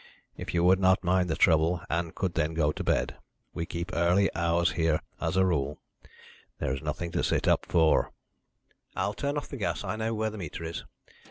If 0.35 0.55
you 0.55 0.63
would 0.63 0.79
not 0.79 1.03
mind 1.03 1.29
the 1.29 1.35
trouble 1.35 1.81
Ann 1.87 2.09
could 2.15 2.33
then 2.33 2.55
go 2.55 2.71
to 2.71 2.83
bed. 2.83 3.17
We 3.53 3.67
keep 3.67 3.91
early 3.93 4.33
hours 4.33 4.71
here, 4.71 4.99
as 5.21 5.37
a 5.37 5.45
rule. 5.45 5.77
There 6.57 6.73
is 6.73 6.81
nothing 6.81 7.11
to 7.11 7.23
sit 7.23 7.47
up 7.47 7.67
for." 7.67 8.11
"I'll 8.95 9.13
turn 9.13 9.37
off 9.37 9.49
the 9.49 9.57
gas 9.57 9.83
I 9.83 9.97
know 9.97 10.15
where 10.15 10.31
the 10.31 10.39
meter 10.39 10.63
is. 10.63 10.85